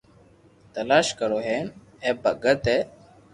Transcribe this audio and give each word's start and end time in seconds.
تلاݾ 0.73 1.05
ڪريو 1.19 1.39
ھي 1.45 1.45
ھين 1.57 1.65
اي 2.03 2.09
ڀگت 2.23 2.63
اي 2.71 2.77